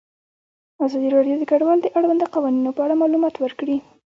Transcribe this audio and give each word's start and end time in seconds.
ازادي 0.85 1.09
راډیو 1.15 1.35
د 1.39 1.43
کډوال 1.51 1.79
د 1.81 1.87
اړونده 1.97 2.25
قوانینو 2.35 2.69
په 2.75 2.81
اړه 2.85 2.95
معلومات 3.01 3.35
ورکړي. 3.39 3.77